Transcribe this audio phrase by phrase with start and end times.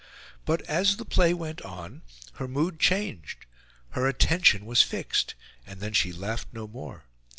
[0.45, 2.01] But, as the play went on,
[2.37, 3.45] her mood changed;
[3.89, 5.35] her attention was fixed,
[5.67, 7.03] and then she laughed no more.